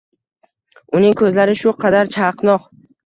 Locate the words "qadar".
1.85-2.11